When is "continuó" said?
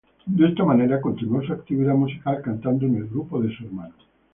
0.99-1.43